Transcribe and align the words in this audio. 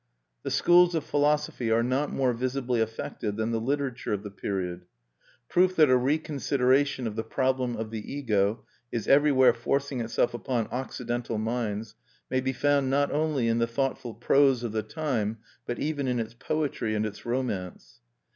The 0.41 0.49
schools 0.49 0.95
of 0.95 1.03
philosophy 1.03 1.69
are 1.69 1.83
not 1.83 2.11
more 2.11 2.33
visibly 2.33 2.81
affected 2.81 3.37
than 3.37 3.51
the 3.51 3.61
literature 3.61 4.13
of 4.13 4.23
the 4.23 4.31
period. 4.31 4.87
Proof 5.47 5.75
that 5.75 5.91
a 5.91 5.95
reconsideration 5.95 7.05
of 7.05 7.15
the 7.15 7.23
problem 7.23 7.75
of 7.77 7.91
the 7.91 8.11
Ego 8.11 8.65
is 8.91 9.07
everywhere 9.07 9.53
forcing 9.53 10.01
itself 10.01 10.33
upon 10.33 10.65
Occidental 10.71 11.37
minds, 11.37 11.93
may 12.31 12.41
be 12.41 12.51
found 12.51 12.89
not 12.89 13.11
only 13.11 13.47
in 13.47 13.59
the 13.59 13.67
thoughtful 13.67 14.15
prose 14.15 14.63
of 14.63 14.71
the 14.71 14.81
time, 14.81 15.37
but 15.67 15.77
even 15.77 16.07
in 16.07 16.17
its 16.19 16.33
poetry 16.33 16.95
and 16.95 17.05
its 17.05 17.23
romance. 17.23 17.99